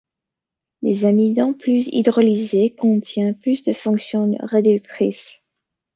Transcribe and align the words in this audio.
Les 0.81 1.05
amidons 1.05 1.53
plus 1.53 1.87
hydrolysés 1.91 2.73
contiennent 2.73 3.37
plus 3.37 3.61
de 3.61 3.71
fonctions 3.71 4.35
réductrices. 4.41 5.43